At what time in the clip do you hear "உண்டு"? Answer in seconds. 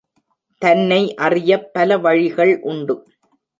2.61-2.95